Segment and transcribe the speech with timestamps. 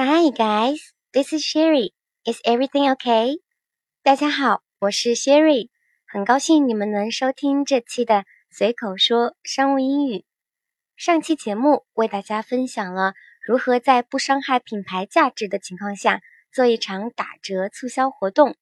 [0.00, 1.90] Hi guys, this is Sherry.
[2.24, 3.40] Is everything okay?
[4.04, 5.70] 大家好，我是 Sherry，
[6.06, 10.24] 很高兴你们能收听这期的随口说商务英语。
[10.96, 13.14] 上期节目为大家分享了
[13.44, 16.20] 如何在不伤害品牌价值的情况下
[16.52, 18.54] 做一场打折促销活动。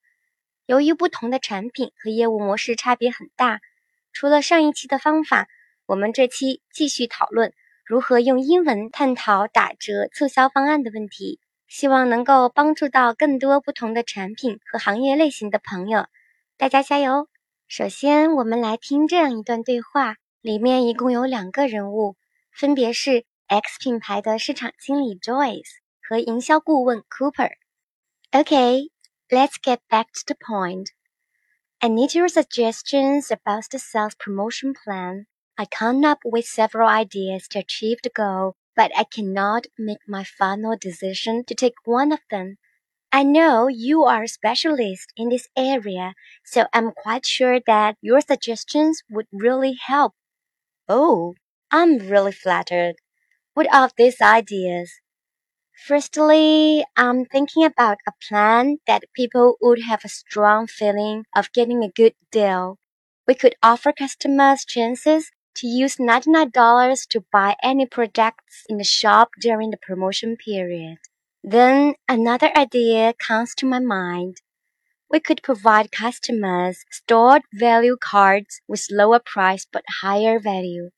[0.64, 3.60] 由于不同的产品和业务模式差别很大，
[4.10, 5.48] 除了上一期的方法，
[5.84, 7.52] 我们这期继续讨论。
[7.86, 11.38] 如何用英文探讨打折促销方案的问题？
[11.68, 16.06] 希望能够帮助到更多不同的产品和行业类型的朋友。
[16.56, 17.28] 大家加油！
[17.68, 22.16] 首先，我们来听这样一段对话，里面一共有两个人物，
[22.50, 27.52] 分别是 X 品牌的市场经理 Joyce 和营销顾问 Cooper。
[28.32, 28.90] Okay,
[29.28, 30.86] let's get back to the point.
[31.78, 35.26] I need your suggestions about the sales promotion plan.
[35.58, 40.24] I come up with several ideas to achieve the goal, but I cannot make my
[40.24, 42.56] final decision to take one of them.
[43.12, 48.20] I know you are a specialist in this area, so I'm quite sure that your
[48.20, 50.14] suggestions would really help.
[50.88, 51.34] Oh,
[51.70, 52.96] I'm really flattered.
[53.54, 54.92] What are these ideas?
[55.86, 61.84] Firstly, I'm thinking about a plan that people would have a strong feeling of getting
[61.84, 62.78] a good deal.
[63.28, 69.30] We could offer customers chances to use $99 to buy any products in the shop
[69.40, 70.98] during the promotion period.
[71.42, 74.36] Then another idea comes to my mind.
[75.10, 80.90] We could provide customers stored value cards with lower price but higher value.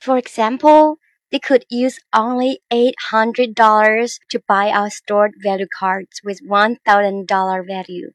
[0.00, 0.98] For example,
[1.32, 8.10] they could use only $800 to buy our stored value cards with $1,000 value.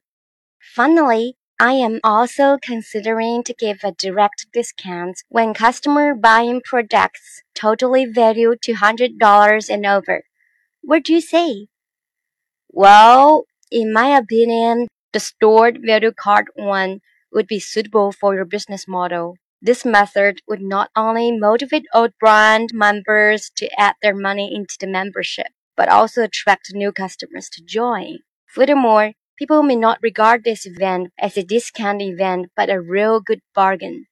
[0.74, 8.04] Finally, I am also considering to give a direct discount when customer buying products totally
[8.04, 10.24] value $200 and over.
[10.82, 11.68] What do you say?
[12.70, 17.00] Well, in my opinion, the stored value card one
[17.32, 19.36] would be suitable for your business model.
[19.60, 24.88] This method would not only motivate old brand members to add their money into the
[24.88, 25.46] membership,
[25.76, 28.18] but also attract new customers to join.
[28.46, 33.41] Furthermore, People may not regard this event as a discount event, but a real good
[33.53, 34.05] bargain.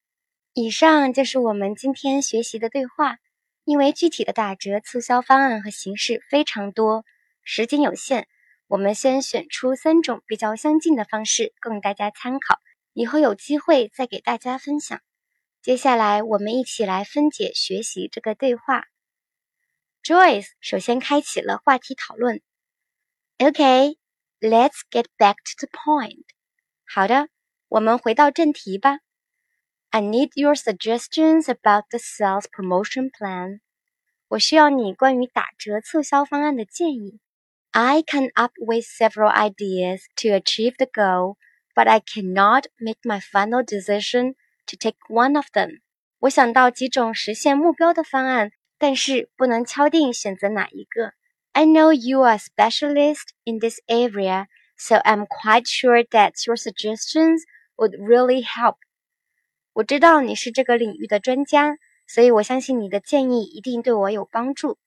[0.54, 3.18] 以上就是我们今天学习的对话。
[3.64, 7.04] 因为具体的打折促销方案和形式非常多，
[7.44, 8.28] 时间有限，
[8.68, 12.60] 我们先选出三种比较相近的方式供大家参考。
[12.94, 15.02] 以后有机会再给大家分享。
[15.64, 18.86] 接下来我们一起来分解学习这个对话。
[20.04, 22.42] Joyce 首先开启了话题讨论。
[23.40, 23.96] Okay.
[24.42, 26.26] Let's get back to the point.
[26.86, 27.30] 好的，
[27.70, 29.00] 我们回到正题吧。
[29.90, 33.62] I need your suggestions about the sales promotion plan.
[34.28, 37.20] 我需要你关于打折促销方案的建议。
[37.72, 41.38] I come up with several ideas to achieve the goal,
[41.74, 44.36] but I cannot make my final decision
[44.68, 45.82] to take one of them.
[46.20, 51.14] 我想到几种实现目标的方案，但是不能敲定选择哪一个。
[51.54, 54.48] I know you are a specialist in this area,
[54.78, 57.44] so I'm quite sure that your suggestions
[57.78, 58.76] would really help.
[59.74, 61.78] 我知道你是这个领域的专家，
[62.08, 64.78] 所以我相信你的建议一定对我有帮助。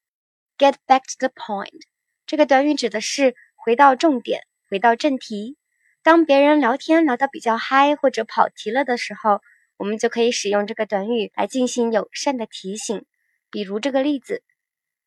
[0.59, 1.82] Get back to the point，
[2.26, 5.56] 这个短语指的是回到重点，回到正题。
[6.03, 9.41] 当别人聊天聊得比较嗨或者跑题了的时候，
[9.76, 13.04] 我们就可以使用这个短语来进行友善的提醒。
[13.50, 14.43] 比如这个例子：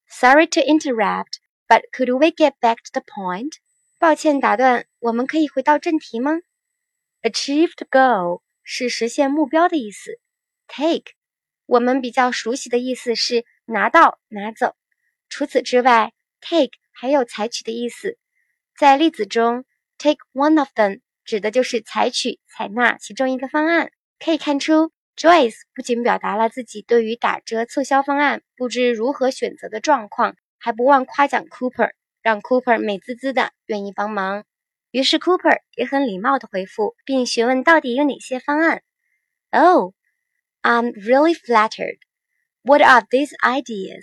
[0.07, 1.34] Sorry to interrupt。
[1.68, 3.52] But could we get back to the point？
[3.98, 6.32] 抱歉打断，我们可以回到正题吗
[7.22, 10.20] ？Achieved goal 是实现目标的意思。
[10.68, 11.12] Take
[11.66, 14.76] 我们比较熟悉的意思是拿到、拿走。
[15.28, 18.16] 除此之外，take 还有采取的意思。
[18.76, 19.64] 在例子中
[19.98, 23.90] ，take one of them 指的就是采取、采纳其中一个方案。
[24.20, 30.36] 可以看出，Joyce 不仅表达了自己对于打折促销方案不知如何选择的状况。
[30.66, 31.92] 还不忘夸奖 Cooper，
[32.22, 34.44] 让 Cooper 美滋滋的愿意帮忙。
[34.90, 38.82] 于是 Cooper 也很礼貌的回复，并询问到底有哪些方案。
[39.50, 39.94] Oh,
[40.62, 41.98] I'm really flattered.
[42.62, 44.02] What are these ideas?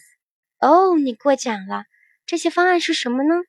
[0.58, 1.84] 哦，你过奖了。
[2.26, 3.44] 这些方案是什么呢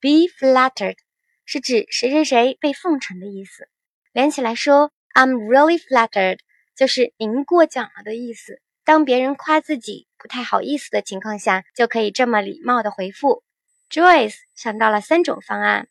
[0.00, 0.96] ？Be flattered
[1.44, 3.68] 是指谁谁谁被奉承的意思。
[4.12, 6.40] 连起来说，I'm really flattered
[6.74, 8.60] 就是您过奖了的意思。
[8.82, 13.41] 当别人夸自己不太好意思的情况下，就可以这么礼貌的回复。
[13.89, 15.87] Joyce 想到了三种方案。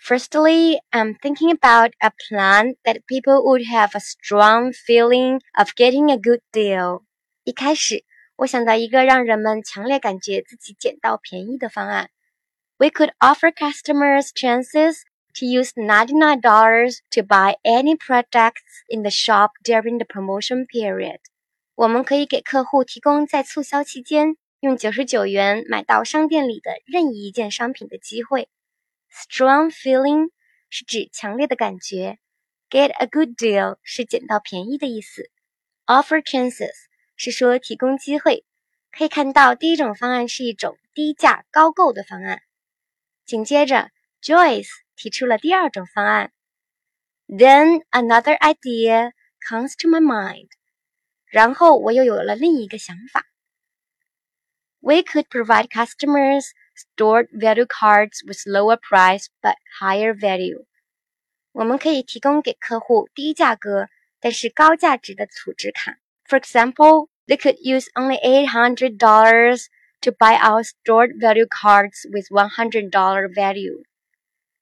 [0.00, 6.10] Firstly, I'm thinking about a plan that people would have a strong feeling of getting
[6.10, 7.02] a good deal.
[7.42, 8.04] 一开始，
[8.36, 12.10] 我想到一个让人们强烈感觉自己捡到便宜的方案。
[12.76, 15.02] We could offer customers chances
[15.34, 21.18] to use $99 to buy any products in the shop during the promotion period.
[21.79, 28.49] 我们可以给客户提供在促销期间用九十九元买到商店里的任意一件商品的机会。
[29.09, 30.31] Strong feeling
[30.69, 32.19] 是指强烈的感觉
[32.69, 35.31] ，get a good deal 是捡到便宜的意思
[35.85, 36.73] ，offer chances
[37.15, 38.43] 是说提供机会。
[38.91, 42.41] 可以看到，第一种方案是一种低价高购的方案。
[43.25, 43.89] 紧接着
[44.21, 44.67] ，Joyce
[44.97, 46.33] 提出了第二种方案。
[47.25, 49.13] Then another idea
[49.47, 50.49] comes to my mind。
[51.28, 53.26] 然后我又有了另一个想法。
[54.80, 56.46] We could provide customers
[56.76, 60.66] stored value cards with lower price but higher value。
[61.52, 63.88] 我们可以提供给客户低价格
[64.20, 65.98] 但是高价值的储值卡。
[66.26, 69.66] For example, they could use only eight hundred dollars
[70.00, 73.84] to buy our stored value cards with one hundred dollar value。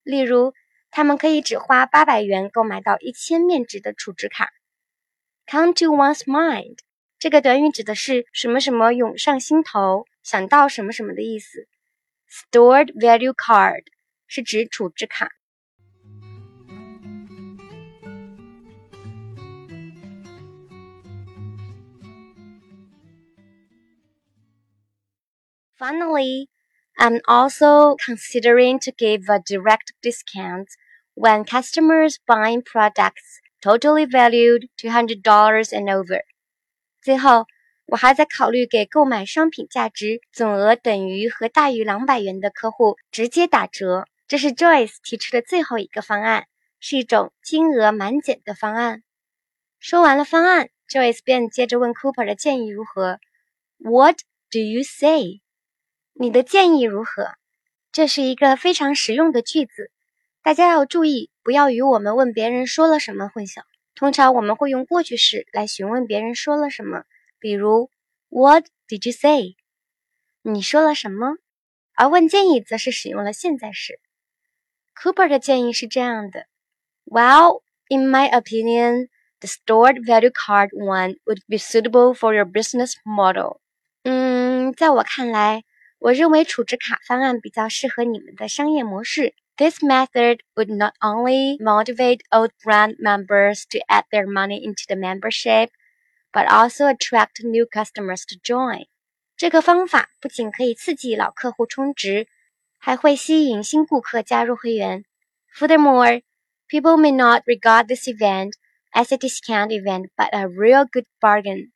[0.05, 0.53] 例如，
[0.91, 4.51] 他们可以只花八百元购买到一千面值的储值卡。
[5.47, 6.79] Come to one's mind。
[7.19, 11.69] 这个短语指的是什么什么涌上心头，想到什么什么的意思。
[12.29, 13.85] Stored value card
[14.27, 15.29] 是指储值卡。
[25.79, 26.49] Finally,
[26.97, 30.69] I'm also considering to give a direct discount
[31.15, 36.22] when customers buying products totally valued $200 and over.
[37.02, 37.46] 最后，
[37.88, 44.06] 我还在考虑给购买商品价值总额等于和大于两百元的客户直接打折。
[44.28, 46.48] 这是 Joyce 提出的最后一个方案，
[46.80, 49.04] 是一种金额满减的方案。
[49.80, 53.20] 说完了方案，Joyce 便接着问 Cooper 的建议如何。
[53.78, 54.18] What
[54.52, 55.42] do you say？
[56.14, 57.36] 你的建议如何？
[57.94, 59.92] 这是一个非常实用的句子，
[60.47, 63.63] 大家要注意，不要与我们问别人说了什么混淆。
[63.95, 67.05] 通常我们会用过去式来询问别人说了什么，
[67.39, 67.91] 比如
[68.29, 69.57] What did you say？
[70.43, 71.37] 你说了什么？
[71.95, 74.01] 而问建议则是使用了现在时。
[74.97, 76.47] Cooper 的建议是这样的：
[77.05, 79.09] Well, in my opinion,
[79.41, 83.59] the stored value card one would be suitable for your business model。
[84.05, 85.65] 嗯，在我看来，
[85.99, 89.35] 我认为储值卡方案比较适合你们的商业模式。
[89.57, 94.97] This method would not only motivate old brand members to add their money into the
[94.97, 95.71] membership,
[96.33, 98.87] but also attract new customers to join.
[99.37, 102.27] 这个方法不仅可以刺激老客户充值，
[102.79, 105.05] 还会吸引新顾客加入会员。
[105.55, 106.23] Furthermore,
[106.69, 108.55] people may not regard this event
[108.93, 111.71] as a discount event, but a real good bargain.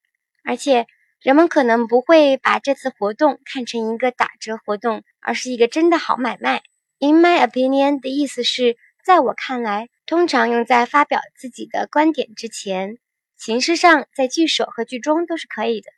[0.45, 0.87] 而且，
[1.21, 6.63] 人们可能不会把这次活动看成一个打折活动，而是一个真的好买卖。
[7.04, 13.00] In my opinion 的意思是，在我看来，通常用在发表自己的观点之前。
[13.36, 15.92] 形式上，在句首和句中都是可以的。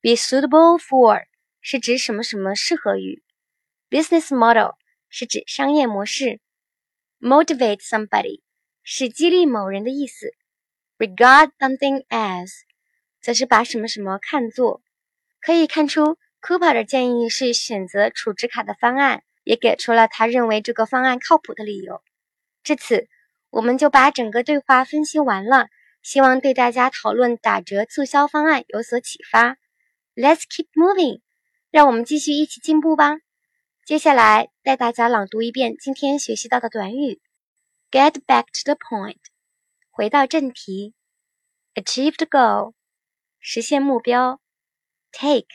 [0.00, 1.24] Be suitable for
[1.60, 3.22] 是指什么什么适合于。
[3.90, 4.76] Business model
[5.10, 6.40] 是指商业模式。
[7.20, 8.40] Motivate somebody
[8.82, 10.32] 是激励某人的意思。
[10.96, 12.50] Regard something as
[13.20, 14.80] 则是把什么什么看作。
[15.42, 19.22] 可以看出，Cooper 的建议是选择储值卡的方案。
[19.50, 22.00] 也给出了他认为这个方案靠谱的理由。
[22.62, 23.08] 至此，
[23.50, 25.66] 我们就把整个对话分析完了，
[26.04, 29.56] 希望对大家讨论打折促销方案有所启发。
[30.14, 31.22] Let's keep moving，
[31.72, 33.16] 让我们继续一起进步吧。
[33.84, 37.20] 接下来带大家朗读一遍今天学习到的短语
[37.90, 39.18] ：get back to the point，
[39.90, 40.94] 回到正题
[41.74, 42.74] ；achieve the goal，
[43.40, 44.40] 实现目标
[45.10, 45.48] ；take，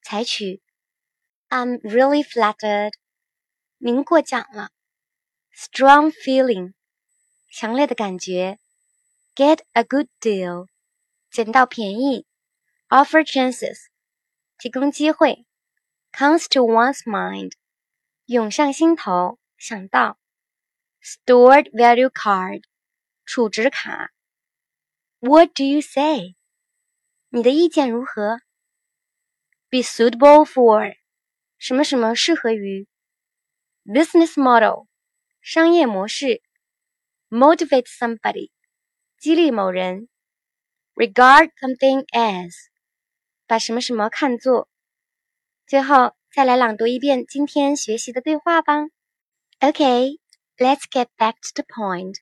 [0.00, 0.62] 采取
[1.48, 2.92] ；I'm really flattered。
[3.78, 4.70] 您过奖了
[5.54, 6.72] ，strong feeling，
[7.52, 8.58] 强烈的感觉
[9.34, 10.68] ，get a good deal，
[11.30, 12.26] 捡到便宜
[12.88, 13.76] ，offer chances，
[14.58, 15.44] 提供机会
[16.10, 17.52] ，comes to one's mind，
[18.24, 20.18] 涌上心头，想到
[21.02, 22.62] ，stored value card，
[23.26, 24.10] 储值卡
[25.18, 26.34] ，What do you say？
[27.28, 28.38] 你的意见如何
[29.68, 30.96] ？Be suitable for，
[31.58, 32.88] 什么什么适合于。
[33.85, 34.87] Business model，
[35.41, 36.41] 商业模式；
[37.29, 38.51] motivate somebody，
[39.17, 40.07] 激励某人；
[40.95, 42.51] regard something as，
[43.47, 44.67] 把什么什么看作。
[45.65, 48.85] 最后再来朗读一遍今天学习的对话吧。
[49.59, 50.17] Okay,
[50.57, 52.17] let's get back to the point.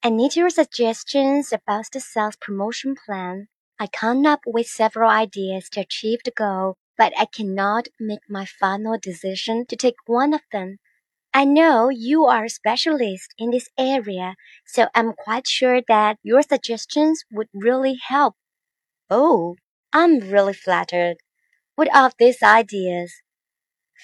[0.00, 3.48] I need your suggestions about the sales promotion plan.
[3.76, 8.45] I come up with several ideas to achieve the goal but I cannot make my
[8.45, 10.77] final decision to take one of them.
[11.33, 16.43] I know you are a specialist in this area, so I'm quite sure that your
[16.43, 18.35] suggestions would really help.
[19.09, 19.55] Oh,
[19.93, 21.17] I'm really flattered.
[21.75, 23.13] What of these ideas?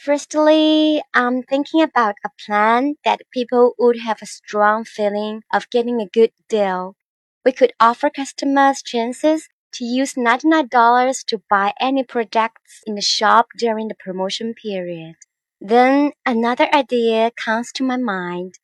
[0.03, 5.99] Firstly, I'm thinking about a plan that people would have a strong feeling of getting
[5.99, 6.95] a good deal.
[7.43, 13.47] We could offer customers chances to use $99 to buy any products in the shop
[13.57, 15.15] during the promotion period.
[15.61, 18.59] Then another idea comes to my mind.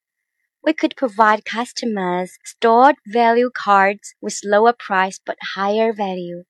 [0.63, 6.43] We could provide customers stored value cards with lower price but higher value.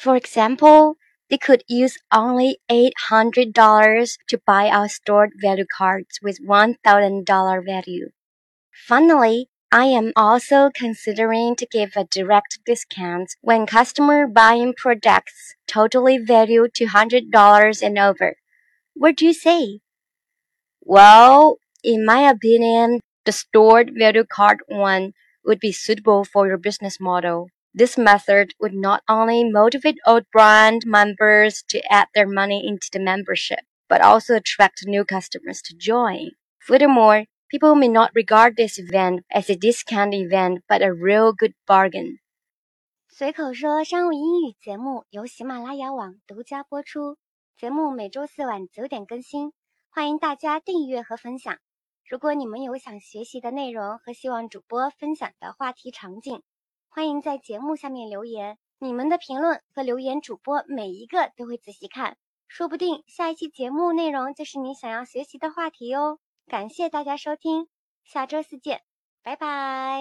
[0.00, 0.96] For example,
[1.28, 8.10] they could use only $800 to buy our stored value cards with $1,000 value.
[8.86, 16.16] Finally, I am also considering to give a direct discount when customer buying products totally
[16.16, 18.36] valued $200 and over.
[18.94, 19.80] What do you say?
[20.80, 25.12] Well, in my opinion, the stored value card one
[25.44, 27.48] would be suitable for your business model.
[27.74, 32.98] This method would not only motivate old brand members to add their money into the
[32.98, 36.30] membership, but also attract new customers to join.
[36.60, 41.52] Furthermore, people may not regard this event as a discount event, but a real good
[41.66, 42.18] bargain.
[43.08, 47.16] 随口说商务英语节目由喜马拉雅网独家播出，
[47.56, 49.52] 节目每周四晚九点更新。
[49.88, 51.56] 欢迎大家订阅和分享。
[52.08, 56.42] 如果你们有想学习的内容和希望主播分享的话题场景，
[56.88, 58.58] 欢迎在节目下面留言。
[58.78, 66.18] 你们的评论和留言，主播每一个都会仔细看，说不定下一期节目内容就是你想要学习的话题哦。
[66.46, 67.68] 感谢大家收听，
[68.04, 68.82] 下周四见，
[69.22, 70.00] 拜拜。